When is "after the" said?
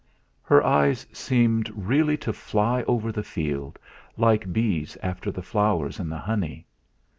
5.03-5.43